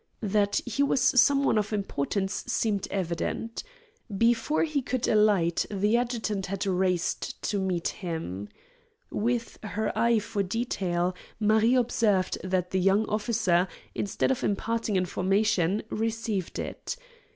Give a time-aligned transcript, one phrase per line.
[0.23, 3.63] That he was some one of importance seemed evident.
[4.17, 8.49] Before he could alight the adjutant had raced to meet him.
[9.11, 15.83] With her eye for detail Marie observed that the young officer, instead of imparting information,
[15.91, 16.97] received it.